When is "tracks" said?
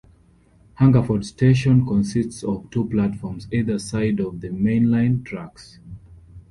5.23-5.77